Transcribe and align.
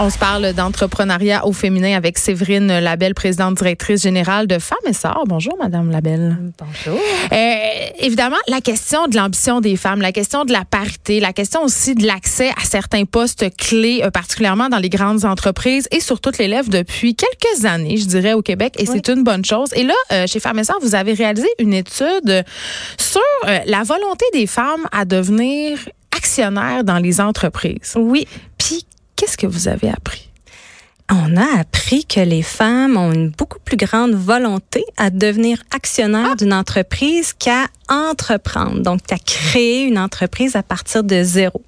On 0.00 0.10
se 0.10 0.18
parle 0.18 0.52
d'entrepreneuriat 0.52 1.44
au 1.46 1.52
féminin 1.52 1.96
avec 1.96 2.18
Séverine 2.18 2.78
Labelle, 2.78 3.14
présidente 3.14 3.56
directrice 3.56 4.02
générale 4.02 4.46
de 4.46 4.58
Femmes 4.58 4.78
et 4.86 4.92
Sœurs. 4.92 5.24
Bonjour, 5.26 5.56
Madame 5.58 5.90
Labelle. 5.90 6.36
Bonjour. 6.56 7.00
Euh, 7.32 7.56
évidemment, 7.98 8.36
la 8.46 8.60
question 8.60 9.08
de 9.08 9.16
l'ambition 9.16 9.60
des 9.60 9.76
femmes, 9.76 10.00
la 10.00 10.12
question 10.12 10.44
de 10.44 10.52
la 10.52 10.64
parité, 10.64 11.18
la 11.18 11.32
question 11.32 11.62
aussi 11.64 11.94
de 11.94 12.06
l'accès 12.06 12.50
à 12.50 12.64
certains 12.64 13.04
postes 13.04 13.44
clés, 13.56 14.02
euh, 14.04 14.10
particulièrement 14.10 14.68
dans 14.68 14.78
les 14.78 14.88
grandes 14.88 15.24
entreprises 15.24 15.88
et 15.90 16.00
sur 16.00 16.20
toutes 16.20 16.38
les 16.38 16.48
lèvres 16.48 16.70
depuis 16.70 17.16
quelques 17.16 17.64
années, 17.64 17.96
je 17.96 18.06
dirais, 18.06 18.34
au 18.34 18.42
Québec, 18.42 18.74
et 18.78 18.86
c'est 18.86 19.08
une 19.08 19.24
bonne 19.24 19.44
chose. 19.44 19.70
Et 19.74 19.82
là, 19.82 19.94
euh, 20.12 20.26
chez 20.26 20.38
Femmes 20.40 20.60
et 20.60 20.64
Sœurs, 20.64 20.78
vous 20.80 20.94
avez 20.94 21.12
réalisé 21.12 21.48
une 21.58 21.74
étude 21.74 22.44
sur 22.98 23.20
euh, 23.46 23.58
la 23.66 23.82
volonté 23.82 24.24
des 24.32 24.46
femmes 24.46 24.86
à 24.92 25.04
devenir 25.04 25.78
actionnaires 26.16 26.84
dans 26.84 26.98
les 26.98 27.20
entreprises. 27.20 27.94
Oui. 27.96 28.26
Puis, 28.58 28.84
qu'est-ce 29.18 29.36
que 29.36 29.46
vous 29.46 29.68
avez 29.68 29.90
appris? 29.90 30.30
On 31.10 31.36
a 31.38 31.58
appris 31.58 32.04
que 32.04 32.20
les 32.20 32.42
femmes 32.42 32.96
ont 32.98 33.12
une 33.12 33.30
beaucoup 33.30 33.58
plus 33.60 33.78
grande 33.78 34.12
volonté 34.14 34.84
à 34.98 35.08
devenir 35.10 35.62
actionnaires 35.74 36.36
d'une 36.36 36.52
entreprise 36.52 37.32
qu'à 37.32 37.64
entreprendre, 37.88 38.80
donc 38.82 39.00
à 39.10 39.16
créer 39.18 39.84
une 39.84 39.98
entreprise 39.98 40.54
à 40.54 40.62
partir 40.62 41.02
de 41.04 41.22
zéro. 41.22 41.62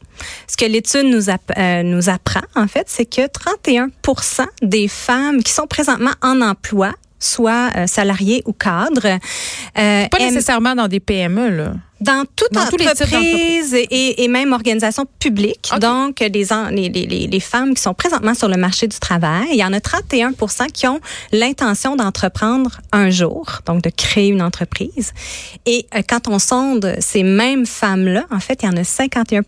Ce 0.46 0.58
que 0.58 0.66
l'étude 0.66 1.06
nous, 1.06 1.30
app- 1.30 1.52
euh, 1.56 1.82
nous 1.82 2.10
apprend, 2.10 2.42
en 2.54 2.68
fait, 2.68 2.84
c'est 2.88 3.06
que 3.06 3.26
31% 3.26 4.46
des 4.62 4.86
femmes 4.88 5.42
qui 5.42 5.52
sont 5.52 5.66
présentement 5.66 6.12
en 6.22 6.42
emploi, 6.42 6.92
soit 7.20 7.70
euh, 7.76 7.86
salariées 7.86 8.42
ou 8.46 8.52
cadres, 8.52 9.06
euh, 9.06 9.18
Pas 10.08 10.18
nécessairement 10.18 10.74
dans 10.74 10.88
des 10.88 10.98
PME, 11.00 11.50
là. 11.50 11.74
dans 12.00 12.24
toute 12.34 12.50
Dans 12.52 12.62
entreprise 12.62 13.74
et, 13.74 14.24
et 14.24 14.28
même 14.28 14.52
organisation 14.52 15.04
publique. 15.18 15.70
OK. 15.72 15.78
Donc, 15.80 16.20
les, 16.20 16.28
les, 16.28 16.88
les, 17.06 17.26
les- 17.26 17.40
femmes 17.40 17.74
qui 17.74 17.82
sont 17.82 17.94
présentement 17.94 18.34
sur 18.34 18.48
le 18.48 18.56
marché 18.56 18.86
du 18.88 18.98
travail, 18.98 19.46
il 19.52 19.58
y 19.58 19.64
en 19.64 19.72
a 19.72 19.78
31% 19.78 20.70
qui 20.72 20.86
ont 20.86 21.00
l'intention 21.32 21.94
d'entreprendre 21.96 22.80
un 22.92 23.10
jour, 23.10 23.60
donc 23.66 23.82
de 23.82 23.90
créer 23.90 24.28
une 24.28 24.42
entreprise. 24.42 25.12
Et 25.66 25.86
euh, 25.94 26.00
quand 26.08 26.26
on 26.26 26.38
sonde 26.38 26.96
ces 27.00 27.22
mêmes 27.22 27.66
femmes-là, 27.66 28.24
en 28.30 28.40
fait, 28.40 28.60
il 28.62 28.66
y 28.66 28.68
en 28.68 28.76
a 28.76 28.84
51 28.84 29.42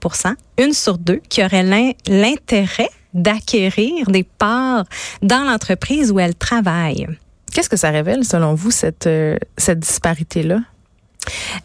une 0.59 0.73
sur 0.75 0.99
deux, 0.99 1.21
qui 1.31 1.43
auraient 1.43 1.63
l'in- 1.63 1.93
l'intérêt 2.07 2.91
d'acquérir 3.15 4.11
des 4.11 4.25
parts 4.25 4.85
dans 5.23 5.45
l'entreprise 5.45 6.11
où 6.13 6.19
elles 6.21 6.35
travaillent. 6.35 7.07
Qu'est-ce 7.53 7.69
que 7.69 7.77
ça 7.77 7.91
révèle, 7.91 8.25
selon 8.25 8.55
vous, 8.55 8.71
cette, 8.71 9.07
euh, 9.07 9.37
cette 9.59 9.81
disparité-là? 9.81 10.61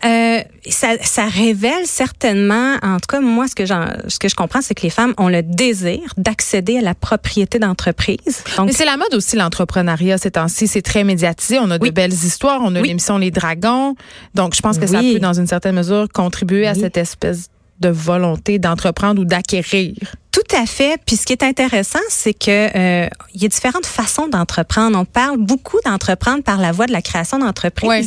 Euh, 0.05 0.39
ça, 0.69 0.89
ça 1.01 1.25
révèle 1.25 1.85
certainement, 1.85 2.75
en 2.83 2.97
tout 2.97 3.07
cas 3.09 3.21
moi 3.21 3.47
ce 3.47 3.55
que 3.55 3.65
ce 3.65 4.19
que 4.19 4.29
je 4.29 4.35
comprends, 4.35 4.61
c'est 4.61 4.75
que 4.75 4.83
les 4.83 4.91
femmes 4.91 5.15
ont 5.17 5.29
le 5.29 5.41
désir 5.41 5.99
d'accéder 6.15 6.77
à 6.77 6.81
la 6.81 6.93
propriété 6.93 7.57
d'entreprise. 7.57 8.43
Mais 8.63 8.71
c'est 8.71 8.85
la 8.85 8.97
mode 8.97 9.15
aussi, 9.15 9.35
l'entrepreneuriat, 9.35 10.19
ces 10.19 10.29
temps-ci. 10.29 10.67
C'est 10.67 10.83
très 10.83 11.03
médiatisé. 11.03 11.57
On 11.59 11.71
a 11.71 11.79
Oui. 11.79 11.89
de 11.89 11.93
belles 11.95 12.13
histoires. 12.13 12.61
On 12.63 12.75
a 12.75 12.81
Oui. 12.81 12.87
l'émission 12.89 13.17
Les 13.17 13.31
Dragons. 13.31 13.95
Donc, 14.35 14.53
je 14.55 14.61
pense 14.61 14.77
que 14.77 14.85
ça 14.85 14.99
peut, 14.99 15.17
dans 15.19 15.33
une 15.33 15.47
certaine 15.47 15.73
mesure, 15.75 16.07
contribuer 16.13 16.67
à 16.67 16.75
cette 16.75 16.97
espèce 16.97 17.49
de 17.79 17.89
volonté 17.89 18.59
d'entreprendre 18.59 19.21
ou 19.21 19.25
d'acquérir. 19.25 19.93
tout 20.31 20.55
à 20.55 20.65
fait. 20.67 20.99
Puis 21.05 21.15
ce 21.17 21.25
qui 21.25 21.33
est 21.33 21.43
intéressant, 21.43 21.99
c'est 22.09 22.33
que 22.33 22.49
euh, 22.77 23.07
il 23.33 23.41
y 23.41 23.45
a 23.45 23.49
différentes 23.49 23.85
façons 23.87 24.27
d'entreprendre. 24.27 24.97
On 24.99 25.03
parle 25.05 25.37
beaucoup 25.37 25.79
d'entreprendre 25.83 26.43
par 26.43 26.57
la 26.57 26.71
voie 26.71 26.85
de 26.85 26.91
la 26.91 27.01
création 27.01 27.39
d'entreprise, 27.39 27.89
Ouais. 27.89 28.05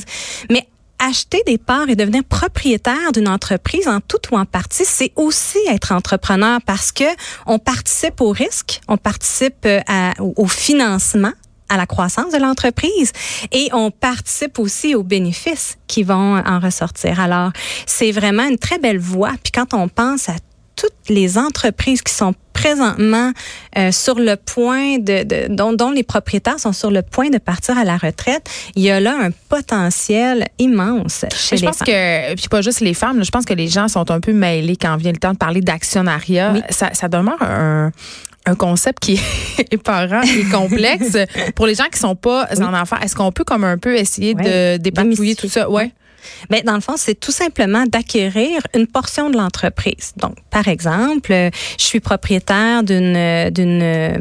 mais 0.49 0.67
acheter 1.01 1.43
des 1.47 1.59
parts 1.59 1.89
et 1.89 1.97
devenir 1.97 2.23
propriétaire 2.25 3.11
d'une 3.13 3.27
entreprise 3.29 3.89
en 3.89 4.01
tout 4.01 4.19
ou 4.33 4.39
en 4.39 4.45
partie, 4.45 4.85
c'est 4.85 5.13
aussi 5.17 5.59
être 5.69 5.93
entrepreneur 5.93 6.61
parce 6.65 6.93
que 6.93 7.05
on 7.47 7.59
participe 7.59 8.21
au 8.21 8.31
risque, 8.31 8.81
on 8.87 8.97
participe 8.97 9.67
euh, 9.67 9.81
à- 9.89 10.13
au 10.21 10.47
financement 10.47 11.33
à 11.71 11.77
la 11.77 11.87
croissance 11.87 12.33
de 12.33 12.39
l'entreprise 12.39 13.13
et 13.53 13.71
on 13.73 13.91
participe 13.91 14.59
aussi 14.59 14.95
aux 14.95 15.03
bénéfices 15.03 15.79
qui 15.87 16.03
vont 16.03 16.39
en 16.39 16.61
ressortir. 16.61 17.21
Alors, 17.21 17.53
c'est 17.87 18.13
vraiment 18.13 18.47
une 18.47 18.59
très 18.59 18.79
belle 18.79 18.99
voie. 18.99 19.33
Puis 19.43 19.53
quand 19.53 19.73
on 19.73 19.89
pense 19.89 20.29
à 20.29 20.35
toutes 20.77 21.09
les 21.09 21.37
entreprises 21.39 22.01
qui 22.03 22.15
sont 22.15 22.35
présentement 22.55 23.33
euh, 23.79 23.93
sur 23.93 24.19
le 24.19 24.37
point 24.37 24.99
de, 24.99 25.25
de 25.25 25.55
dont, 25.55 25.73
dont 25.73 25.91
les 25.91 26.03
propriétaires 26.03 26.59
sont 26.59 26.73
sur 26.73 26.91
le 26.91 27.03
point 27.03 27.31
de 27.31 27.39
partir 27.39 27.79
à 27.79 27.85
la 27.85 27.97
retraite, 27.97 28.49
il 28.77 28.83
y 28.83 28.91
a 28.91 29.01
là 29.01 29.17
un 29.19 29.31
potentiel 29.49 30.47
immense 30.59 31.25
chez 31.35 31.57
je 31.57 31.63
les 31.63 31.67
pense 31.69 31.79
femmes. 31.79 31.87
que, 31.87 32.35
puis 32.35 32.49
pas 32.49 32.63
juste 32.63 32.81
les 32.81 32.95
femmes, 32.95 33.19
là, 33.19 33.25
je 33.25 33.31
pense 33.31 33.45
que 33.45 33.55
les 33.55 33.69
gens 33.69 33.89
sont 33.89 34.11
un 34.11 34.21
peu 34.21 34.33
mêlés 34.33 34.77
quand 34.77 34.97
vient 34.97 35.13
le 35.13 35.19
temps 35.19 35.33
de 35.33 35.39
parler 35.39 35.61
d'actionnariat. 35.61 36.53
Oui. 36.55 36.63
Ça, 36.71 36.91
ça 36.93 37.09
demeure 37.09 37.41
un 37.43 37.93
un 38.47 38.55
concept 38.55 39.01
qui 39.01 39.15
est 39.59 39.73
épeurant 39.75 40.23
et 40.23 40.45
complexe 40.51 41.17
pour 41.55 41.67
les 41.67 41.75
gens 41.75 41.89
qui 41.93 41.99
sont 41.99 42.17
pas 42.17 42.47
en 42.61 42.75
affaires. 42.75 43.03
Est-ce 43.03 43.15
qu'on 43.15 43.33
peut 43.33 43.45
comme 43.45 43.65
un 43.65 43.79
peu 43.79 43.97
essayer 43.97 44.35
Ouais. 44.35 44.77
de 44.77 44.83
dépatouiller 44.83 45.35
tout 45.37 45.49
ça? 45.49 45.69
Ouais. 45.71 45.91
Ben, 46.51 46.61
dans 46.65 46.75
le 46.75 46.81
fond, 46.81 46.95
c'est 46.97 47.15
tout 47.19 47.33
simplement 47.33 47.85
d'acquérir 47.87 48.61
une 48.75 48.87
portion 48.87 49.31
de 49.31 49.39
l'entreprise. 49.39 50.13
Donc, 50.17 50.35
par 50.51 50.69
exemple, 50.69 51.33
euh, 51.33 51.49
je 51.79 51.85
suis 51.85 52.01
propriétaire 52.01 52.83
d'une 52.83 53.17
euh, 53.17 53.51
d'une 53.51 53.81
euh, 53.83 54.19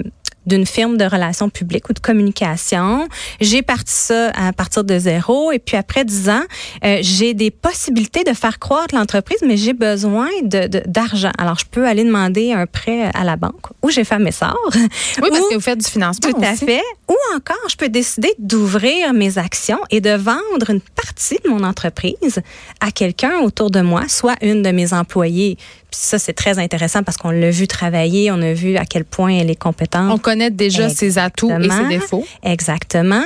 d'une 0.49 0.65
firme 0.65 0.97
de 0.97 1.05
relations 1.05 1.49
publiques 1.49 1.89
ou 1.89 1.93
de 1.93 1.99
communication. 1.99 3.07
J'ai 3.39 3.61
parti 3.61 3.93
ça 3.93 4.31
à 4.31 4.51
partir 4.51 4.83
de 4.83 4.97
zéro 4.99 5.51
et 5.51 5.59
puis 5.59 5.77
après 5.77 6.03
dix 6.03 6.27
ans, 6.29 6.43
euh, 6.83 6.97
j'ai 7.01 7.33
des 7.33 7.51
possibilités 7.51 8.23
de 8.23 8.33
faire 8.33 8.59
croître 8.59 8.93
l'entreprise, 8.95 9.37
mais 9.45 9.55
j'ai 9.57 9.73
besoin 9.73 10.27
de 10.43 10.67
d'argent. 10.85 11.31
Alors, 11.37 11.57
je 11.59 11.65
peux 11.65 11.85
aller 11.87 12.03
demander 12.03 12.51
un 12.51 12.65
prêt 12.65 13.09
à 13.13 13.23
la 13.23 13.35
banque 13.35 13.67
ou 13.83 13.89
j'ai 13.89 14.03
fait 14.03 14.19
mes 14.19 14.31
sorts. 14.31 14.55
Oui, 14.75 15.29
parce 15.29 15.39
Ou- 15.41 15.49
que 15.49 15.55
vous 15.55 15.61
faites 15.61 15.79
du 15.79 15.89
financement 15.89 16.31
tout 16.31 16.41
à 16.43 16.51
aussi. 16.53 16.65
fait. 16.65 16.81
Ou 17.07 17.15
encore, 17.35 17.57
je 17.69 17.75
peux 17.75 17.89
décider 17.89 18.33
d'ouvrir 18.39 19.13
mes 19.13 19.37
actions 19.37 19.79
et 19.91 20.01
de 20.01 20.11
vendre 20.11 20.69
une 20.69 20.81
partie 20.81 21.37
de 21.43 21.49
mon 21.49 21.63
entreprise 21.63 22.39
à 22.79 22.91
quelqu'un 22.91 23.39
autour 23.41 23.69
de 23.71 23.81
moi, 23.81 24.03
soit 24.07 24.35
une 24.41 24.61
de 24.61 24.71
mes 24.71 24.93
employés. 24.93 25.57
Puis 25.91 25.99
ça, 26.01 26.19
c'est 26.19 26.33
très 26.33 26.59
intéressant 26.59 27.01
parce 27.03 27.17
qu'on 27.17 27.31
l'a 27.31 27.49
vu 27.49 27.67
travailler, 27.67 28.31
on 28.31 28.41
a 28.41 28.53
vu 28.53 28.77
à 28.77 28.85
quel 28.85 29.05
point 29.05 29.31
elle 29.33 29.49
est 29.49 29.55
compétente. 29.55 30.11
On 30.11 30.17
connaît 30.19 30.51
déjà 30.51 30.87
ses 30.89 31.17
atouts 31.17 31.49
et 31.49 31.69
ses 31.69 31.87
défauts. 31.89 32.25
Exactement. 32.43 33.23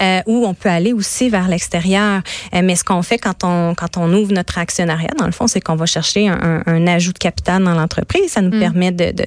Euh, 0.00 0.20
ou 0.26 0.46
on 0.46 0.54
peut 0.54 0.68
aller 0.70 0.92
aussi 0.92 1.28
vers 1.28 1.48
l'extérieur. 1.48 2.22
Euh, 2.54 2.60
mais 2.64 2.76
ce 2.76 2.84
qu'on 2.84 3.02
fait 3.02 3.18
quand 3.18 3.44
on 3.44 3.74
quand 3.74 3.96
on 3.98 4.12
ouvre 4.14 4.32
notre 4.32 4.58
actionnariat, 4.58 5.10
dans 5.18 5.26
le 5.26 5.32
fond, 5.32 5.46
c'est 5.46 5.60
qu'on 5.60 5.76
va 5.76 5.86
chercher 5.86 6.28
un, 6.28 6.38
un- 6.42 6.62
un 6.66 6.86
ajout 6.86 7.12
de 7.12 7.18
capital 7.18 7.62
dans 7.64 7.74
l'entreprise. 7.74 8.30
Ça 8.30 8.40
nous 8.40 8.56
Mm. 8.56 8.60
permet 8.60 8.92
de, 8.92 9.12
de, 9.12 9.24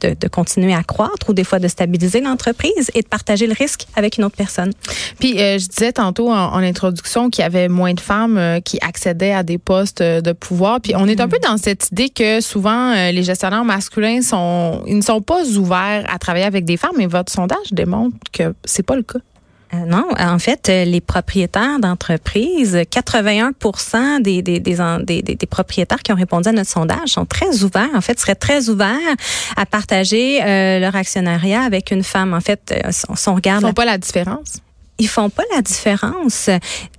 de, 0.00 0.14
de, 0.14 0.28
continuer 0.28 0.72
à 0.74 0.82
croître 0.82 1.28
ou 1.28 1.34
des 1.34 1.44
fois 1.44 1.58
de 1.58 1.68
stabiliser 1.68 2.20
l'entreprise 2.20 2.90
et 2.94 3.02
de 3.02 3.08
partager 3.08 3.46
le 3.46 3.52
risque 3.52 3.86
avec 3.96 4.16
une 4.18 4.24
autre 4.24 4.36
personne. 4.36 4.72
Puis 5.18 5.38
euh, 5.40 5.58
je 5.58 5.66
disais 5.68 5.92
tantôt 5.92 6.30
en, 6.30 6.54
en 6.54 6.58
introduction 6.62 7.28
qu'il 7.28 7.42
y 7.42 7.44
avait 7.46 7.68
moins 7.68 7.92
de 7.94 8.00
femmes 8.00 8.38
euh, 8.38 8.60
qui 8.60 8.78
accédaient 8.80 9.32
à 9.34 9.42
des 9.42 9.58
postes 9.58 10.02
de 10.02 10.32
pouvoir. 10.32 10.80
Puis 10.80 10.94
on 10.96 11.06
est 11.08 11.20
un 11.20 11.28
peu 11.28 11.38
dans 11.42 11.56
cette 11.58 11.88
idée 11.92 12.08
que 12.08 12.21
souvent 12.40 12.92
euh, 12.92 13.10
les 13.10 13.22
gestionnaires 13.22 13.64
masculins 13.64 14.22
sont 14.22 14.82
ils 14.86 14.96
ne 14.96 15.02
sont 15.02 15.20
pas 15.20 15.44
ouverts 15.56 16.04
à 16.08 16.18
travailler 16.18 16.44
avec 16.46 16.64
des 16.64 16.76
femmes, 16.76 16.94
mais 16.96 17.06
votre 17.06 17.32
sondage 17.32 17.72
démontre 17.72 18.16
que 18.32 18.54
c'est 18.64 18.82
pas 18.84 18.96
le 18.96 19.02
cas. 19.02 19.18
Euh, 19.74 19.86
non, 19.86 20.04
en 20.18 20.38
fait, 20.38 20.68
euh, 20.68 20.84
les 20.84 21.00
propriétaires 21.00 21.78
d'entreprises, 21.80 22.78
81 22.90 23.52
des, 24.20 24.42
des, 24.42 24.60
des, 24.60 25.22
des, 25.22 25.46
propriétaires 25.46 26.00
qui 26.02 26.12
ont 26.12 26.16
répondu 26.16 26.48
à 26.50 26.52
notre 26.52 26.68
sondage 26.68 27.08
sont 27.08 27.24
très 27.24 27.62
ouverts, 27.62 27.88
en 27.94 28.02
fait, 28.02 28.20
seraient 28.20 28.34
très 28.34 28.68
ouverts 28.68 28.98
à 29.56 29.64
partager 29.64 30.42
euh, 30.44 30.78
leur 30.78 30.94
actionnariat 30.94 31.62
avec 31.62 31.90
une 31.90 32.02
femme. 32.02 32.34
En 32.34 32.40
fait, 32.40 32.74
on, 32.84 33.12
on 33.12 33.14
Ils 33.14 33.34
regarde, 33.34 33.60
font 33.62 33.68
la- 33.68 33.72
pas 33.72 33.84
la 33.86 33.96
différence. 33.96 34.58
Ils 35.02 35.08
font 35.08 35.30
pas 35.30 35.42
la 35.52 35.62
différence. 35.62 36.48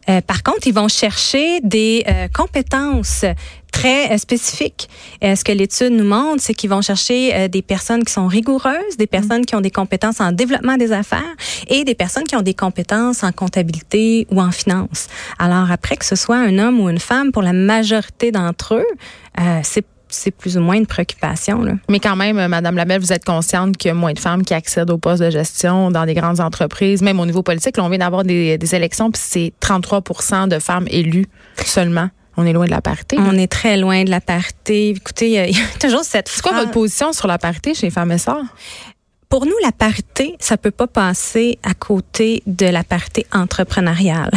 Euh, 0.09 0.19
par 0.21 0.43
contre, 0.43 0.67
ils 0.67 0.73
vont 0.73 0.89
chercher 0.89 1.61
des 1.61 2.03
euh, 2.05 2.27
compétences 2.27 3.23
très 3.71 4.11
euh, 4.11 4.17
spécifiques. 4.17 4.89
Euh, 5.23 5.35
ce 5.35 5.45
que 5.45 5.53
l'étude 5.53 5.93
nous 5.93 6.03
montre, 6.03 6.41
c'est 6.41 6.53
qu'ils 6.53 6.69
vont 6.69 6.81
chercher 6.81 7.47
des 7.47 7.61
personnes 7.61 8.03
qui 8.03 8.11
sont 8.11 8.27
rigoureuses, 8.27 8.97
des 8.97 9.07
personnes 9.07 9.45
qui 9.45 9.55
ont 9.55 9.61
des 9.61 9.71
compétences 9.71 10.19
en 10.19 10.33
développement 10.33 10.75
des 10.75 10.91
affaires 10.91 11.35
et 11.69 11.85
des 11.85 11.95
personnes 11.95 12.25
qui 12.25 12.35
ont 12.35 12.41
des 12.41 12.53
compétences 12.53 13.23
en 13.23 13.31
comptabilité 13.31 14.27
ou 14.29 14.41
en 14.41 14.51
finance. 14.51 15.07
Alors 15.39 15.71
après 15.71 15.95
que 15.95 16.05
ce 16.05 16.17
soit 16.17 16.37
un 16.37 16.59
homme 16.59 16.81
ou 16.81 16.89
une 16.89 16.99
femme, 16.99 17.31
pour 17.31 17.41
la 17.41 17.53
majorité 17.53 18.31
d'entre 18.31 18.75
eux, 18.75 18.91
c'est 19.63 19.85
c'est 20.13 20.31
plus 20.31 20.57
ou 20.57 20.61
moins 20.61 20.75
une 20.75 20.85
préoccupation. 20.87 21.61
Là. 21.61 21.73
Mais 21.89 21.99
quand 21.99 22.15
même, 22.15 22.37
euh, 22.39 22.47
Madame 22.47 22.75
Labelle, 22.75 23.01
vous 23.01 23.11
êtes 23.13 23.25
consciente 23.25 23.77
qu'il 23.77 23.89
y 23.89 23.91
a 23.91 23.95
moins 23.95 24.13
de 24.13 24.19
femmes 24.19 24.43
qui 24.43 24.53
accèdent 24.53 24.89
aux 24.91 24.97
postes 24.97 25.21
de 25.23 25.29
gestion 25.29 25.91
dans 25.91 26.05
des 26.05 26.13
grandes 26.13 26.39
entreprises, 26.39 27.01
même 27.01 27.19
au 27.19 27.25
niveau 27.25 27.43
politique. 27.43 27.77
Là, 27.77 27.83
on 27.83 27.89
vient 27.89 27.97
d'avoir 27.99 28.23
des, 28.23 28.57
des 28.57 28.75
élections, 28.75 29.11
puis 29.11 29.21
c'est 29.23 29.53
33 29.59 30.47
de 30.47 30.59
femmes 30.59 30.87
élues 30.89 31.25
seulement. 31.65 32.09
On 32.35 32.45
est 32.47 32.53
loin 32.53 32.65
de 32.65 32.71
la 32.71 32.81
parité. 32.81 33.17
On 33.19 33.37
est 33.37 33.51
très 33.51 33.77
loin 33.77 34.03
de 34.03 34.09
la 34.09 34.19
parité. 34.21 34.89
Écoutez, 34.89 35.27
il 35.27 35.33
y 35.33 35.37
a- 35.37 35.47
il 35.47 35.55
y 35.57 35.61
a 35.61 35.79
toujours 35.79 36.03
cette 36.03 36.27
C'est 36.29 36.41
quoi 36.41 36.53
votre 36.53 36.71
position 36.71 37.13
sur 37.13 37.27
la 37.27 37.37
parité 37.37 37.75
chez 37.75 37.89
Femmes 37.91 38.11
et 38.11 38.17
Sœurs? 38.17 38.43
Pour 39.29 39.45
nous, 39.45 39.53
la 39.63 39.71
parité, 39.71 40.35
ça 40.39 40.57
peut 40.57 40.71
pas 40.71 40.87
passer 40.87 41.57
à 41.63 41.73
côté 41.73 42.41
de 42.47 42.65
la 42.67 42.83
parité 42.83 43.25
entrepreneuriale. 43.33 44.31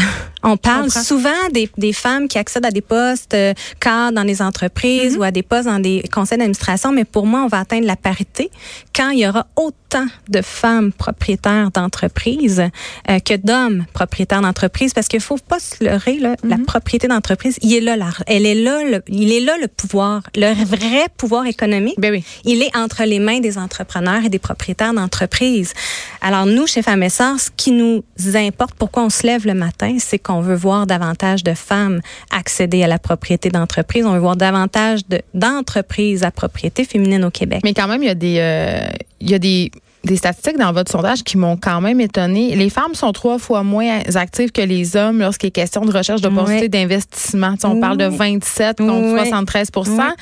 On 0.46 0.56
parle 0.56 0.90
souvent 0.92 1.30
des, 1.52 1.68
des, 1.76 1.92
femmes 1.92 2.28
qui 2.28 2.38
accèdent 2.38 2.66
à 2.66 2.70
des 2.70 2.80
postes 2.80 3.34
euh, 3.34 3.52
cadres 3.80 4.14
dans 4.14 4.22
les 4.22 4.40
entreprises 4.40 5.14
mm-hmm. 5.14 5.18
ou 5.18 5.22
à 5.24 5.32
des 5.32 5.42
postes 5.42 5.66
dans 5.66 5.80
des 5.80 6.04
conseils 6.12 6.38
d'administration, 6.38 6.92
mais 6.92 7.04
pour 7.04 7.26
moi, 7.26 7.42
on 7.42 7.48
va 7.48 7.58
atteindre 7.58 7.86
la 7.86 7.96
parité 7.96 8.50
quand 8.94 9.10
il 9.10 9.20
y 9.20 9.28
aura 9.28 9.48
autant 9.56 10.06
de 10.28 10.40
femmes 10.42 10.92
propriétaires 10.92 11.72
d'entreprises 11.72 12.62
euh, 13.10 13.18
que 13.18 13.34
d'hommes 13.34 13.86
propriétaires 13.92 14.40
d'entreprises, 14.40 14.94
parce 14.94 15.08
qu'il 15.08 15.20
faut 15.20 15.36
pas 15.36 15.58
se 15.58 15.82
leurrer, 15.82 16.18
là, 16.18 16.36
la 16.44 16.56
mm-hmm. 16.56 16.64
propriété 16.64 17.08
d'entreprise, 17.08 17.58
il 17.62 17.74
est 17.74 17.80
là, 17.80 17.96
elle 18.28 18.46
est 18.46 18.54
là, 18.54 18.84
le, 18.84 19.02
il 19.08 19.32
est 19.32 19.40
là 19.40 19.54
le 19.60 19.66
pouvoir, 19.66 20.22
le 20.36 20.54
vrai 20.64 21.06
pouvoir 21.16 21.46
économique. 21.46 21.98
Ben 21.98 22.12
oui. 22.12 22.24
Il 22.44 22.62
est 22.62 22.74
entre 22.76 23.02
les 23.02 23.18
mains 23.18 23.40
des 23.40 23.58
entrepreneurs 23.58 24.24
et 24.24 24.28
des 24.28 24.38
propriétaires 24.38 24.94
d'entreprises. 24.94 25.72
Alors 26.20 26.46
nous, 26.46 26.68
chez 26.68 26.82
Femmes 26.82 27.08
ce 27.08 27.50
qui 27.56 27.72
nous 27.72 28.04
importe, 28.34 28.74
pourquoi 28.74 29.02
on 29.02 29.10
se 29.10 29.26
lève 29.26 29.44
le 29.46 29.54
matin, 29.54 29.96
c'est 29.98 30.18
qu'on 30.18 30.35
veut 30.40 30.54
voir 30.54 30.86
davantage 30.86 31.44
de 31.44 31.54
femmes 31.54 32.00
accéder 32.30 32.82
à 32.82 32.86
la 32.86 32.98
propriété 32.98 33.48
d'entreprise. 33.48 34.04
On 34.06 34.12
veut 34.12 34.18
voir 34.18 34.36
davantage 34.36 35.00
d'entreprises 35.34 36.22
à 36.22 36.30
propriété 36.30 36.84
féminine 36.84 37.24
au 37.24 37.30
Québec. 37.30 37.60
Mais 37.64 37.74
quand 37.74 37.88
même, 37.88 38.02
il 38.02 38.06
y 38.06 38.10
a 38.10 38.14
des, 38.14 38.36
euh, 38.38 38.86
il 39.20 39.30
y 39.30 39.34
a 39.34 39.38
des 39.38 39.70
des 40.06 40.16
statistiques 40.16 40.56
dans 40.56 40.72
votre 40.72 40.90
sondage 40.90 41.22
qui 41.22 41.36
m'ont 41.36 41.56
quand 41.56 41.80
même 41.82 42.00
étonné. 42.00 42.54
Les 42.56 42.70
femmes 42.70 42.94
sont 42.94 43.12
trois 43.12 43.38
fois 43.38 43.62
moins 43.62 44.00
actives 44.14 44.52
que 44.52 44.62
les 44.62 44.96
hommes 44.96 45.18
lorsqu'il 45.18 45.48
est 45.48 45.50
question 45.50 45.84
de 45.84 45.92
recherche 45.92 46.22
d'opportunités 46.22 46.68
d'investissement. 46.68 47.54
on 47.64 47.80
parle 47.80 47.98
de 47.98 48.06
27 48.06 48.78
contre 48.78 49.24
73% 49.24 50.12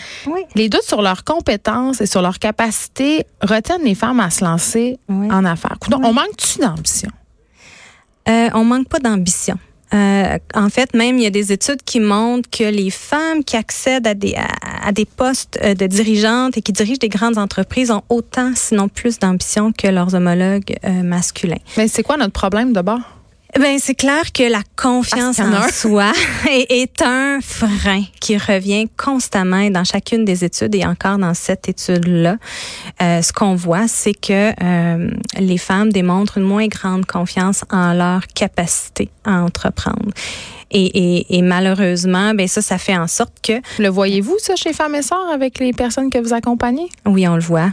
Les 0.57 0.69
doutes 0.69 0.83
sur 0.83 1.03
leurs 1.03 1.23
compétences 1.23 2.01
et 2.01 2.07
sur 2.07 2.23
leur 2.23 2.39
capacité 2.39 3.25
retiennent 3.43 3.85
les 3.85 3.95
femmes 3.95 4.21
à 4.21 4.31
se 4.31 4.45
lancer 4.45 4.99
en 5.09 5.45
affaires. 5.45 5.77
On 5.93 6.13
manque-tu 6.13 6.61
d'ambition? 6.61 7.11
Euh, 8.27 8.49
on 8.55 8.65
manque 8.65 8.89
pas 8.89 9.01
d'ambition. 9.01 9.59
Euh, 9.95 10.39
en 10.55 10.69
fait, 10.71 10.95
même 10.95 11.19
il 11.19 11.25
y 11.25 11.27
a 11.27 11.31
des 11.31 11.53
études 11.53 11.83
qui 11.85 12.01
montrent 12.01 12.51
que 12.51 12.65
les 12.65 12.91
femmes 12.91 13.45
qui 13.45 13.57
accèdent 13.57 14.07
à 14.07 14.15
des, 14.15 14.35
à, 14.35 14.93
des 14.93 15.05
postes 15.05 15.59
euh, 15.63 15.75
de 15.75 15.87
dirigeantes 15.87 16.57
et 16.57 16.63
qui 16.63 16.73
dirigent 16.73 16.99
des 16.99 17.09
grandes 17.09 17.39
entreprises 17.39 17.91
ont 17.91 18.03
autant, 18.09 18.53
sinon 18.57 18.89
plus 18.89 19.19
d'ambition 19.19 19.73
que 19.73 19.87
leurs 19.87 20.15
homologues 20.15 20.75
euh, 20.85 21.03
masculins. 21.03 21.61
Mais 21.77 21.87
c'est 21.87 22.03
quoi 22.03 22.17
notre 22.17 22.33
problème 22.33 22.73
d'abord? 22.73 23.01
Ben 23.59 23.79
c'est 23.79 23.95
clair 23.95 24.33
que 24.33 24.43
la 24.51 24.63
confiance 24.77 25.39
en 25.39 25.69
soi 25.69 26.13
est, 26.51 27.01
un 27.03 27.39
frein 27.41 28.03
qui 28.21 28.37
revient 28.37 28.89
constamment 28.97 29.71
dans 29.71 29.85
chacune 29.85 30.25
des 30.25 30.45
études 30.45 30.75
et 30.75 30.85
encore 30.85 31.19
dans 31.19 31.35
cette 31.35 31.69
étude-là. 31.69 32.37
Euh, 33.01 33.23
ce 33.23 33.33
qu'on 33.33 33.55
voit, 33.55 33.87
c'est 33.87 34.15
que 34.15 34.51
euh, 34.61 35.11
les 35.39 35.59
femmes 35.59 35.93
démontrent 35.93 36.39
une 36.39 36.45
moins 36.45 36.67
grande 36.67 37.07
confiance 37.07 37.65
en 37.71 37.93
leur 37.93 38.27
capacité 38.27 39.09
à 39.25 39.43
entreprendre. 39.43 40.11
Et, 40.71 41.43
malheureusement, 41.43 42.35
ben 42.35 42.49
ça, 42.49 42.63
ça 42.63 42.79
fait 42.79 42.97
en 42.97 43.07
sorte 43.07 43.35
que. 43.43 43.53
Le 43.79 43.89
voyez-vous 43.89 44.37
ça 44.39 44.57
chez 44.57 44.73
Femmes 44.73 44.95
et 44.95 45.03
Sœurs 45.03 45.29
avec 45.33 45.59
les 45.59 45.73
personnes 45.73 46.11
que 46.11 46.19
vous 46.19 46.33
accompagnez? 46.33 46.89
Oui, 47.07 47.27
on 47.29 47.37
le 47.37 47.43
voit 47.43 47.71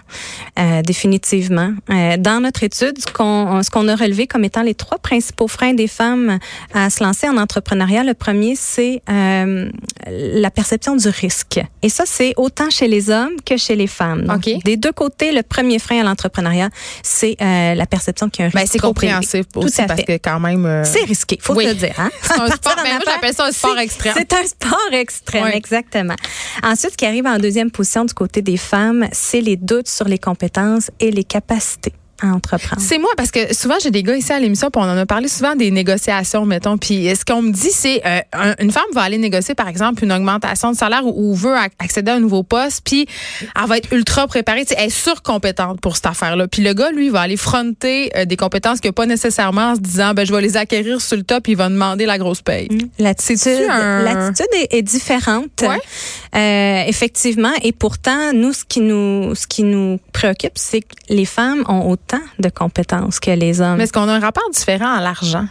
euh, 0.60 0.82
définitivement. 0.82 1.72
Euh, 1.90 2.18
dans 2.18 2.42
notre 2.42 2.64
étude, 2.64 3.00
ce 3.00 3.12
qu'on 3.12 3.62
ce 3.64 3.70
qu'on 3.70 3.88
a 3.88 3.96
relevé 3.96 4.28
comme 4.28 4.44
étant 4.44 4.62
les 4.62 4.76
trois 4.76 4.98
principaux 4.98 5.48
freins 5.48 5.74
des 5.74 5.88
femmes 5.88 6.40
à 6.74 6.90
se 6.90 7.04
lancer 7.04 7.28
en 7.28 7.38
entrepreneuriat, 7.38 8.04
le 8.04 8.14
premier 8.14 8.56
c'est 8.56 9.02
euh, 9.10 9.70
la 10.08 10.52
perception 10.52 10.96
du 10.96 11.08
risque. 11.08 11.60
Et 11.82 11.90
ça, 11.90 12.04
c'est 12.06 12.34
autant 12.38 12.70
chez 12.70 12.88
les 12.88 13.10
hommes 13.10 13.36
que 13.46 13.58
chez 13.58 13.76
les 13.76 13.88
femmes. 13.88 14.24
Donc, 14.24 14.50
Des 14.66 14.78
deux 14.78 14.92
côtés, 14.92 15.32
le 15.32 15.44
premier 15.44 15.80
frein 15.80 16.02
à 16.02 16.04
l'entrepreneuriat, 16.04 16.70
c'est 17.04 17.36
la 17.40 17.86
perception 17.86 18.30
qu'il 18.30 18.44
y 18.44 18.46
a 18.46 18.48
un 18.48 18.52
ben, 18.52 18.60
risque. 18.62 18.74
c'est 18.74 18.80
compréhensif 18.80 19.46
aussi 19.56 19.82
parce 19.88 20.04
que 20.04 20.14
quand 20.14 20.40
même. 20.40 20.84
C'est 20.84 21.04
risqué, 21.04 21.38
faut 21.42 21.54
le 21.54 21.74
dire. 21.74 21.96
Hein? 21.98 22.10
moi, 22.94 23.04
j'appelle 23.06 23.34
ça 23.34 23.46
un 23.46 23.52
sport 23.52 23.78
extrême. 23.78 24.14
C'est 24.18 24.34
un 24.34 24.46
sport 24.46 24.92
extrême, 24.92 25.48
exactement. 25.48 26.16
Ensuite, 26.64 26.94
ce 26.94 26.98
qui 26.98 27.06
arrive 27.06 27.26
en 27.26 27.38
deuxième 27.38 27.72
position 27.72 28.06
du 28.06 28.14
côté 28.14 28.42
des 28.42 28.58
femmes, 28.58 29.08
c'est 29.12 29.42
les 29.42 29.58
doutes 29.58 29.88
sur 29.88 30.08
les 30.08 30.20
compétences 30.20 30.92
et 31.00 31.12
les 31.12 31.24
capacités 31.24 31.94
entreprendre? 32.28 32.82
C'est 32.82 32.98
moi 32.98 33.10
parce 33.18 33.32
que 33.32 33.54
souvent 33.54 33.76
j'ai 33.82 33.92
des 33.92 34.04
gars 34.04 34.16
ici 34.16 34.32
à 34.32 34.40
l'émission 34.40 34.70
puis 34.70 34.82
on 34.82 34.86
en 34.86 34.98
a 34.98 35.06
parlé 35.06 35.28
souvent 35.28 35.56
des 35.56 35.72
négociations 35.72 36.46
mettons 36.46 36.78
puis 36.78 37.14
ce 37.16 37.26
qu'on 37.26 37.42
me 37.42 37.52
dit 37.52 37.72
c'est 37.72 38.02
euh, 38.06 38.54
une 38.60 38.72
femme 38.72 38.84
va 38.94 39.02
aller 39.02 39.18
négocier 39.18 39.56
par 39.56 39.68
exemple 39.68 40.04
une 40.04 40.12
augmentation 40.12 40.72
de 40.72 40.78
salaire 40.78 41.06
ou, 41.06 41.34
veut 41.36 41.56
accéder 41.80 42.12
à 42.12 42.16
un 42.16 42.20
nouveau 42.20 42.44
poste 42.44 42.82
puis 42.84 43.08
elle 43.42 43.68
va 43.68 43.78
être 43.78 43.92
ultra 43.94 44.28
préparée, 44.28 44.66
elle 44.78 44.88
est 44.88 44.90
surcompétente 44.90 45.80
pour 45.82 45.96
cette 45.96 46.08
affaire 46.08 46.36
là. 46.36 46.48
Puis 46.48 46.62
le 46.62 46.74
gars 46.74 46.92
lui 46.92 47.10
va 47.10 47.22
aller 47.22 47.38
fronter 47.38 48.12
euh, 48.16 48.26
des 48.26 48.38
compétences 48.38 48.80
qu'il 48.80 48.90
n'a 48.90 48.94
pas 48.94 49.06
nécessairement 49.06 49.72
en 49.72 49.76
se 49.76 49.82
disant 49.82 50.14
ben 50.14 50.26
je 50.26 50.34
vais 50.34 50.42
les 50.42 50.58
acquérir 50.58 51.02
sur 51.02 51.18
le 51.18 51.24
top 51.24 51.44
puis 51.44 51.54
il 51.54 51.58
va 51.58 51.70
demander 51.70 52.06
la 52.06 52.18
grosse 52.18 52.42
paye. 52.42 52.68
Mmh. 52.70 52.80
L'attitude 53.00 53.68
l'attitude 53.68 54.48
est, 54.70 54.82
différente. 54.82 55.64
Euh, 55.64 56.84
effectivement 56.88 57.52
et 57.62 57.72
pourtant 57.72 58.34
nous 58.34 58.54
ce 58.54 58.64
qui 58.66 58.80
nous 58.80 59.36
ce 59.36 59.48
qui 59.48 59.64
nous 59.64 60.00
préoccupe 60.14 60.54
c'est 60.56 60.82
que 60.82 60.96
les 61.10 61.26
femmes 61.26 61.64
ont 61.68 61.90
autant 61.90 62.11
de 62.40 62.50
compétences 62.50 63.20
que 63.20 63.32
les 63.32 63.62
hommes. 63.62 63.78
Mais 63.78 63.84
est-ce 63.84 63.94
qu'on 63.94 64.08
a 64.08 64.14
un 64.14 64.20
rapport 64.20 64.50
différent 64.52 64.94
à 64.94 65.02
l'argent? 65.02 65.46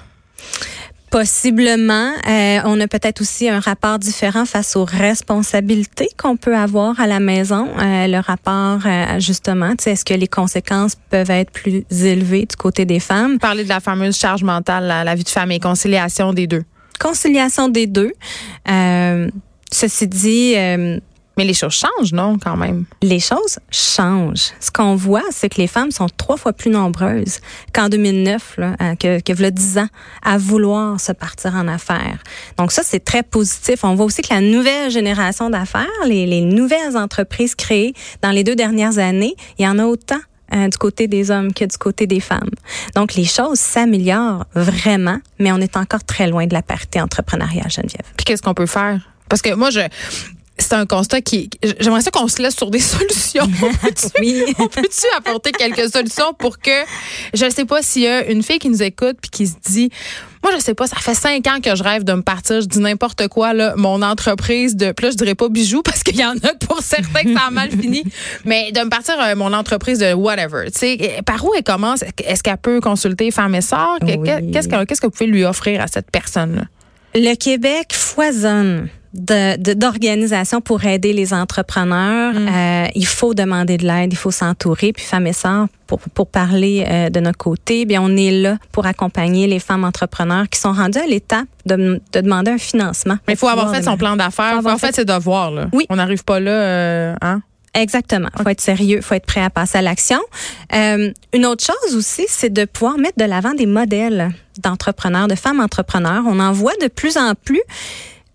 Possiblement. 1.10 2.12
Euh, 2.28 2.60
on 2.64 2.80
a 2.80 2.86
peut-être 2.86 3.20
aussi 3.20 3.48
un 3.48 3.58
rapport 3.58 3.98
différent 3.98 4.44
face 4.44 4.76
aux 4.76 4.84
responsabilités 4.84 6.08
qu'on 6.16 6.36
peut 6.36 6.56
avoir 6.56 7.00
à 7.00 7.08
la 7.08 7.18
maison. 7.18 7.66
Euh, 7.78 8.06
le 8.06 8.20
rapport, 8.20 8.78
euh, 8.86 9.18
justement, 9.18 9.72
est-ce 9.84 10.04
que 10.04 10.14
les 10.14 10.28
conséquences 10.28 10.94
peuvent 11.10 11.30
être 11.30 11.50
plus 11.50 11.84
élevées 11.90 12.46
du 12.46 12.54
côté 12.54 12.84
des 12.84 13.00
femmes? 13.00 13.40
Parler 13.40 13.64
de 13.64 13.68
la 13.68 13.80
fameuse 13.80 14.16
charge 14.16 14.44
mentale, 14.44 14.84
la, 14.84 15.02
la 15.02 15.14
vie 15.16 15.24
de 15.24 15.28
famille, 15.28 15.58
conciliation 15.58 16.32
des 16.32 16.46
deux. 16.46 16.62
Conciliation 17.00 17.68
des 17.68 17.88
deux. 17.88 18.12
ceci 19.72 20.06
dit, 20.06 20.54
mais 21.40 21.46
les 21.46 21.54
choses 21.54 21.72
changent, 21.72 22.12
non, 22.12 22.36
quand 22.38 22.58
même? 22.58 22.84
Les 23.00 23.18
choses 23.18 23.60
changent. 23.70 24.52
Ce 24.60 24.70
qu'on 24.70 24.94
voit, 24.94 25.24
c'est 25.30 25.48
que 25.48 25.56
les 25.56 25.68
femmes 25.68 25.90
sont 25.90 26.08
trois 26.14 26.36
fois 26.36 26.52
plus 26.52 26.70
nombreuses 26.70 27.40
qu'en 27.72 27.88
2009, 27.88 28.56
là, 28.58 28.94
que, 28.96 29.20
que 29.20 29.42
a 29.42 29.50
10 29.50 29.78
ans, 29.78 29.88
à 30.22 30.36
vouloir 30.36 31.00
se 31.00 31.12
partir 31.12 31.54
en 31.54 31.66
affaires. 31.66 32.18
Donc 32.58 32.72
ça, 32.72 32.82
c'est 32.84 33.02
très 33.02 33.22
positif. 33.22 33.84
On 33.84 33.94
voit 33.94 34.04
aussi 34.04 34.20
que 34.20 34.34
la 34.34 34.42
nouvelle 34.42 34.90
génération 34.90 35.48
d'affaires, 35.48 35.86
les, 36.04 36.26
les 36.26 36.42
nouvelles 36.42 36.94
entreprises 36.94 37.54
créées 37.54 37.94
dans 38.20 38.32
les 38.32 38.44
deux 38.44 38.54
dernières 38.54 38.98
années, 38.98 39.34
il 39.58 39.64
y 39.64 39.68
en 39.68 39.78
a 39.78 39.86
autant 39.86 40.20
euh, 40.52 40.68
du 40.68 40.76
côté 40.76 41.08
des 41.08 41.30
hommes 41.30 41.54
que 41.54 41.64
du 41.64 41.78
côté 41.78 42.06
des 42.06 42.20
femmes. 42.20 42.50
Donc, 42.94 43.14
les 43.14 43.24
choses 43.24 43.60
s'améliorent 43.60 44.44
vraiment, 44.54 45.20
mais 45.38 45.52
on 45.52 45.58
est 45.58 45.78
encore 45.78 46.04
très 46.04 46.26
loin 46.26 46.46
de 46.46 46.52
la 46.52 46.60
parité 46.60 47.00
entrepreneuriale, 47.00 47.70
Geneviève. 47.70 48.04
Puis 48.18 48.26
qu'est-ce 48.26 48.42
qu'on 48.42 48.52
peut 48.52 48.66
faire? 48.66 49.08
Parce 49.30 49.40
que 49.40 49.54
moi, 49.54 49.70
je, 49.70 49.80
c'est 50.60 50.74
un 50.74 50.86
constat 50.86 51.20
qui. 51.20 51.50
J'aimerais 51.80 52.00
ça 52.02 52.10
qu'on 52.10 52.28
se 52.28 52.40
laisse 52.42 52.56
sur 52.56 52.70
des 52.70 52.78
solutions. 52.80 53.48
On 54.58 54.68
peut-tu 54.68 55.06
apporter 55.16 55.52
quelques 55.52 55.90
solutions 55.90 56.32
pour 56.38 56.58
que. 56.58 56.70
Je 57.34 57.44
ne 57.44 57.50
sais 57.50 57.64
pas 57.64 57.82
s'il 57.82 58.02
y 58.02 58.06
a 58.06 58.30
une 58.30 58.42
fille 58.42 58.58
qui 58.58 58.68
nous 58.68 58.82
écoute 58.82 59.16
puis 59.20 59.30
qui 59.30 59.46
se 59.46 59.54
dit. 59.66 59.90
Moi, 60.42 60.52
je 60.56 60.62
sais 60.62 60.72
pas, 60.72 60.86
ça 60.86 60.96
fait 60.96 61.14
cinq 61.14 61.46
ans 61.48 61.60
que 61.62 61.76
je 61.76 61.82
rêve 61.82 62.02
de 62.02 62.14
me 62.14 62.22
partir. 62.22 62.62
Je 62.62 62.66
dis 62.66 62.78
n'importe 62.78 63.28
quoi, 63.28 63.52
là, 63.52 63.74
mon 63.76 64.00
entreprise 64.00 64.74
de. 64.74 64.92
Plus, 64.92 65.12
je 65.12 65.16
dirais 65.16 65.34
pas 65.34 65.48
bijoux 65.50 65.82
parce 65.82 66.02
qu'il 66.02 66.16
y 66.16 66.24
en 66.24 66.36
a 66.36 66.54
pour 66.66 66.80
certains 66.80 67.24
que 67.24 67.34
ça 67.34 67.46
a 67.48 67.50
mal 67.50 67.70
fini. 67.70 68.04
Mais 68.46 68.72
de 68.72 68.80
me 68.80 68.88
partir 68.88 69.20
euh, 69.20 69.34
mon 69.36 69.52
entreprise 69.52 69.98
de 69.98 70.14
whatever. 70.14 70.70
Tu 70.70 70.78
sais, 70.78 71.22
par 71.26 71.44
où 71.44 71.52
elle 71.54 71.62
commence? 71.62 72.02
Est-ce 72.24 72.42
qu'elle 72.42 72.56
peut 72.56 72.80
consulter 72.80 73.30
Femme 73.30 73.54
et 73.54 73.60
Sœurs? 73.60 73.98
Qu'est-ce 74.00 74.68
que 74.68 75.06
vous 75.06 75.10
pouvez 75.10 75.30
lui 75.30 75.44
offrir 75.44 75.82
à 75.82 75.86
cette 75.86 76.10
personne-là? 76.10 76.62
Le 77.14 77.34
Québec 77.34 77.88
foisonne 77.92 78.88
d'organisation 79.12 80.60
pour 80.60 80.84
aider 80.84 81.12
les 81.12 81.34
entrepreneurs. 81.34 82.34
Mm. 82.34 82.48
Euh, 82.48 82.86
il 82.94 83.06
faut 83.06 83.34
demander 83.34 83.76
de 83.76 83.86
l'aide, 83.86 84.12
il 84.12 84.16
faut 84.16 84.30
s'entourer. 84.30 84.92
Puis 84.92 85.04
Femmes 85.04 85.26
et 85.26 85.32
Sœurs, 85.32 85.66
pour, 85.86 85.98
pour 85.98 86.28
parler 86.28 86.84
euh, 86.86 87.10
de 87.10 87.18
notre 87.18 87.38
côté, 87.38 87.84
bien 87.84 88.00
on 88.02 88.16
est 88.16 88.30
là 88.30 88.58
pour 88.70 88.86
accompagner 88.86 89.48
les 89.48 89.58
femmes 89.58 89.84
entrepreneurs 89.84 90.48
qui 90.48 90.60
sont 90.60 90.72
rendues 90.72 91.00
à 91.00 91.06
l'étape 91.06 91.48
de, 91.66 92.00
de, 92.12 92.20
demander 92.20 92.52
un 92.52 92.58
financement. 92.58 93.16
Mais 93.26 93.34
il 93.34 93.36
faut 93.36 93.48
avoir 93.48 93.74
fait 93.74 93.82
son 93.82 93.96
plan 93.96 94.16
d'affaires. 94.16 94.50
Il 94.50 94.62
faut 94.62 94.68
avoir 94.68 94.78
fait 94.78 94.94
ses 94.94 95.04
devoirs. 95.04 95.50
Là. 95.50 95.66
Oui. 95.72 95.86
On 95.88 95.96
n'arrive 95.96 96.24
pas 96.24 96.38
là, 96.38 96.52
euh, 96.52 97.14
hein? 97.20 97.42
Exactement. 97.74 98.28
Il 98.36 98.42
faut 98.42 98.48
être 98.48 98.60
sérieux, 98.60 98.96
il 98.96 99.02
faut 99.02 99.14
être 99.14 99.26
prêt 99.26 99.42
à 99.42 99.50
passer 99.50 99.78
à 99.78 99.82
l'action. 99.82 100.20
Euh, 100.74 101.12
une 101.32 101.46
autre 101.46 101.64
chose 101.64 101.94
aussi, 101.94 102.24
c'est 102.28 102.52
de 102.52 102.64
pouvoir 102.64 102.98
mettre 102.98 103.18
de 103.18 103.24
l'avant 103.24 103.54
des 103.54 103.66
modèles 103.66 104.30
d'entrepreneurs, 104.58 105.28
de 105.28 105.36
femmes 105.36 105.60
entrepreneurs. 105.60 106.24
On 106.26 106.40
en 106.40 106.52
voit 106.52 106.74
de 106.82 106.88
plus 106.88 107.16
en 107.16 107.34
plus. 107.34 107.62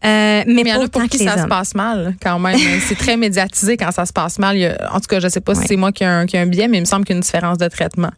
Euh, 0.06 0.44
mais, 0.46 0.62
il 0.62 0.68
y 0.68 0.74
en 0.74 0.82
a 0.82 0.88
pour 0.88 1.04
qui 1.04 1.18
ça 1.18 1.42
se 1.42 1.48
passe 1.48 1.74
mal 1.74 2.16
quand 2.22 2.38
même. 2.38 2.58
c'est 2.88 2.98
très 2.98 3.18
médiatisé 3.18 3.76
quand 3.76 3.92
ça 3.92 4.06
se 4.06 4.14
passe 4.14 4.38
mal. 4.38 4.78
en 4.92 5.00
tout 5.00 5.08
cas, 5.08 5.20
je 5.20 5.28
sais 5.28 5.42
pas 5.42 5.56
si 5.56 5.68
c'est 5.68 5.76
moi 5.76 5.92
qui 5.92 6.04
ai, 6.04 6.08
un, 6.08 6.26
qui 6.26 6.38
un 6.38 6.46
biais, 6.46 6.68
mais 6.68 6.78
il 6.78 6.82
me 6.82 6.86
semble 6.86 7.06
qu'il 7.06 7.14
y 7.14 7.16
a 7.16 7.18
une 7.18 7.24
différence 7.24 7.58
de 7.58 7.68
traitement. 7.68 8.12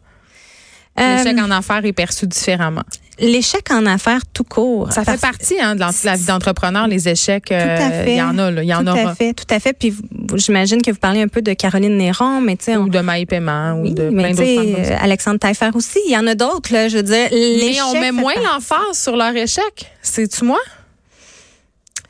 L'échec 0.98 1.38
en 1.38 1.50
affaires 1.50 1.84
est 1.84 1.92
perçu 1.92 2.26
différemment. 2.26 2.82
L'échec 3.20 3.70
en 3.70 3.86
affaires 3.86 4.22
tout 4.32 4.44
court. 4.44 4.92
Ça 4.92 5.04
fait 5.04 5.20
partie 5.20 5.60
hein, 5.60 5.74
de 5.74 5.80
la 5.80 6.16
vie 6.16 6.24
d'entrepreneur, 6.24 6.86
les 6.86 7.08
échecs. 7.08 7.46
Tout 7.46 7.54
à 7.54 7.90
fait. 7.90 8.12
Il 8.12 8.16
y 8.16 8.22
en 8.22 8.38
a, 8.38 8.50
là, 8.50 8.62
il 8.62 8.68
y 8.68 8.74
en 8.74 8.84
tout 8.84 8.90
aura. 8.90 9.10
à 9.10 9.14
fait, 9.14 9.32
tout 9.32 9.46
à 9.50 9.58
fait. 9.58 9.72
Puis 9.72 9.94
j'imagine 10.34 10.82
que 10.82 10.90
vous 10.90 10.98
parlez 10.98 11.22
un 11.22 11.28
peu 11.28 11.42
de 11.42 11.52
Caroline 11.52 11.96
Néron, 11.96 12.40
mais 12.40 12.56
tu 12.56 12.64
sais, 12.64 12.76
ou 12.76 12.88
de 12.88 13.00
Maï 13.00 13.26
Paiement, 13.26 13.74
ou 13.74 13.82
oui, 13.82 13.94
de 13.94 14.10
plein 14.10 14.30
d'autres 14.30 14.42
euh. 14.42 14.96
Alexandre 15.00 15.38
Taillefer 15.38 15.70
aussi. 15.74 15.98
Il 16.06 16.12
y 16.12 16.16
en 16.16 16.26
a 16.26 16.34
d'autres, 16.34 16.72
là. 16.72 16.88
Je 16.88 16.96
veux 16.96 17.02
dire, 17.02 17.28
Mais 17.32 17.80
on 17.82 18.00
met 18.00 18.12
moins 18.12 18.34
l'emphase 18.36 18.98
sur 19.00 19.16
leur 19.16 19.34
échec. 19.34 19.92
C'est-tu 20.02 20.44
moi? 20.44 20.58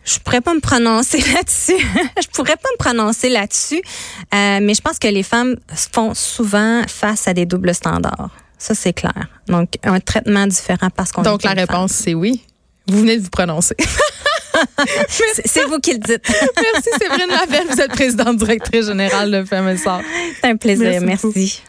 Je 0.08 0.18
pourrais 0.20 0.40
pas 0.40 0.54
me 0.54 0.60
prononcer 0.60 1.18
là-dessus. 1.34 1.76
je 2.22 2.26
pourrais 2.32 2.56
pas 2.56 2.68
me 2.72 2.78
prononcer 2.78 3.28
là-dessus. 3.28 3.82
Euh, 4.34 4.58
mais 4.62 4.74
je 4.74 4.80
pense 4.80 4.98
que 4.98 5.08
les 5.08 5.22
femmes 5.22 5.56
font 5.92 6.14
souvent 6.14 6.82
face 6.88 7.28
à 7.28 7.34
des 7.34 7.44
doubles 7.46 7.74
standards. 7.74 8.30
Ça, 8.58 8.74
c'est 8.74 8.92
clair. 8.92 9.28
Donc, 9.46 9.68
un 9.84 10.00
traitement 10.00 10.46
différent 10.46 10.88
parce 10.94 11.12
qu'on 11.12 11.22
Donc, 11.22 11.44
est 11.44 11.48
la 11.48 11.54
réponse, 11.54 11.92
c'est 11.92 12.14
oui. 12.14 12.42
Vous 12.88 13.00
venez 13.00 13.18
de 13.18 13.22
vous 13.22 13.30
prononcer. 13.30 13.76
C'est- 15.44 15.64
vous 15.66 15.78
qui 15.78 15.92
le 15.92 15.98
dites. 15.98 16.26
Merci, 16.26 16.88
Séverine 17.00 17.28
Lavelle. 17.30 17.66
Vous 17.70 17.80
êtes 17.80 17.90
présidente 17.92 18.38
directrice 18.38 18.86
générale 18.86 19.30
de 19.30 19.44
Femmes 19.44 19.68
et 19.68 19.76
Sœurs. 19.76 20.00
C'est 20.40 20.48
un 20.48 20.56
plaisir. 20.56 21.00
Merci. 21.02 21.62